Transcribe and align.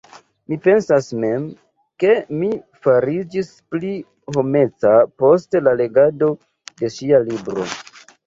Mi 0.51 0.57
pensas 0.67 1.09
mem, 1.23 1.43
ke 2.03 2.13
mi 2.37 2.47
fariĝis 2.87 3.51
pli 3.75 3.93
homeca 4.37 4.95
post 5.23 5.59
la 5.67 5.75
legado 5.83 6.33
de 6.83 6.93
ŝia 6.97 7.21
libro. 7.29 7.69